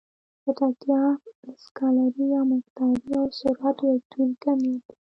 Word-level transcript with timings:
چټکتیا 0.43 1.01
سکالري 1.63 2.25
يا 2.33 2.41
مقداري 2.51 3.11
او 3.19 3.25
سرعت 3.39 3.77
وکتوري 3.83 4.33
کميت 4.43 4.81
دی. 4.87 4.93